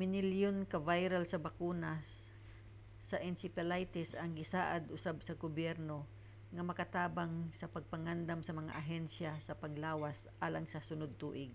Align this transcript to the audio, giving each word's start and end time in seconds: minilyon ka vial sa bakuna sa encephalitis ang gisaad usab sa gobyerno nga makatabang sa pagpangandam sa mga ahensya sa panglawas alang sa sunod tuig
minilyon 0.00 0.58
ka 0.70 0.78
vial 0.88 1.24
sa 1.28 1.42
bakuna 1.46 1.92
sa 3.08 3.16
encephalitis 3.28 4.10
ang 4.16 4.30
gisaad 4.38 4.84
usab 4.96 5.16
sa 5.22 5.38
gobyerno 5.44 5.98
nga 6.54 6.62
makatabang 6.70 7.34
sa 7.58 7.70
pagpangandam 7.74 8.40
sa 8.44 8.56
mga 8.58 8.72
ahensya 8.82 9.32
sa 9.46 9.58
panglawas 9.62 10.18
alang 10.46 10.66
sa 10.68 10.84
sunod 10.88 11.10
tuig 11.20 11.52